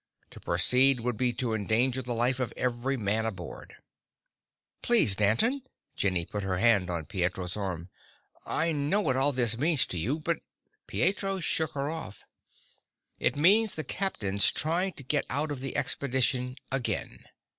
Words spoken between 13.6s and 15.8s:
the captain's trying to get out of the